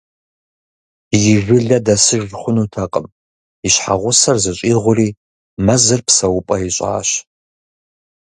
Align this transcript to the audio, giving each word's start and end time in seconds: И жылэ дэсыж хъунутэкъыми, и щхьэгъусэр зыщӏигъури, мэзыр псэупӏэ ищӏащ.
И 1.31 1.35
жылэ 1.43 1.77
дэсыж 1.85 2.25
хъунутэкъыми, 2.39 3.13
и 3.67 3.69
щхьэгъусэр 3.73 4.37
зыщӏигъури, 4.43 5.09
мэзыр 5.65 6.01
псэупӏэ 6.07 6.55
ищӏащ. 6.67 7.09